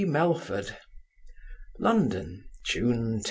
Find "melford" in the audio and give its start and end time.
0.07-0.75